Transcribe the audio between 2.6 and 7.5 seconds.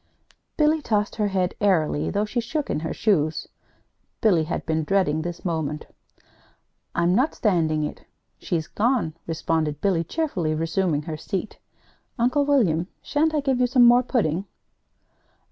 in her shoes. Billy had been dreading this moment. "I'm not